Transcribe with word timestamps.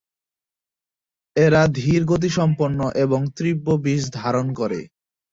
এরা 1.35 1.61
ধীর 1.77 2.01
গতিসম্পন্ন 2.05 2.79
এবং 3.03 3.19
তীব্র 3.35 3.67
বিষ 3.83 4.01
ধারণ 4.17 4.47
করে। 4.59 4.79